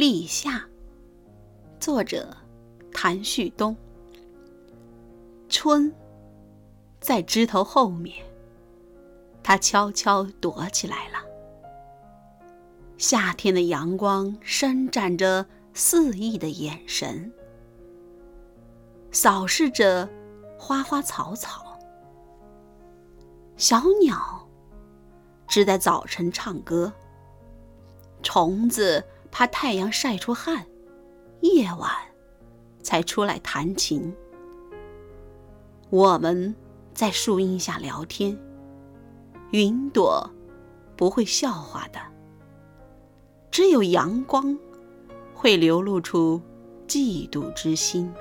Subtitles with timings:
[0.00, 0.64] 立夏，
[1.78, 2.34] 作者
[2.90, 3.76] 谭旭东。
[5.50, 5.94] 春
[7.02, 8.24] 在枝头后面，
[9.42, 11.18] 它悄悄躲起来了。
[12.96, 15.44] 夏天的阳光伸展着
[15.74, 17.30] 肆意的眼神，
[19.12, 20.08] 扫视着
[20.58, 21.78] 花花草草。
[23.58, 24.48] 小鸟
[25.46, 26.90] 只在早晨唱歌。
[28.22, 30.66] 虫子怕太阳晒出汗，
[31.40, 31.90] 夜晚
[32.82, 34.14] 才出来弹琴。
[35.88, 36.54] 我们
[36.92, 38.38] 在树荫下聊天，
[39.50, 40.28] 云朵
[40.96, 42.00] 不会笑话的。
[43.50, 44.56] 只有阳光
[45.34, 46.40] 会流露出
[46.86, 48.12] 嫉妒之心。